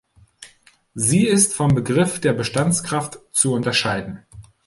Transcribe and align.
Sie 0.95 1.27
ist 1.27 1.53
vom 1.53 1.75
Begriff 1.75 2.19
der 2.19 2.33
Bestandskraft 2.33 3.19
zu 3.33 3.53
unterscheiden. 3.53 4.25